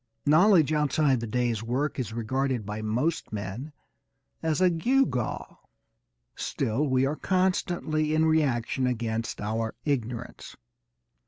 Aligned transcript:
Knowledge 0.25 0.73
outside 0.73 1.19
the 1.19 1.27
day's 1.27 1.61
work 1.61 1.99
is 1.99 2.11
regarded 2.11 2.65
by 2.65 2.81
most 2.81 3.31
men 3.31 3.71
as 4.41 4.59
a 4.59 4.71
gewgaw. 4.71 5.57
Still 6.35 6.87
we 6.87 7.05
are 7.05 7.15
constantly 7.15 8.15
in 8.15 8.25
reaction 8.25 8.87
against 8.87 9.39
our 9.39 9.75
ignorance. 9.85 10.55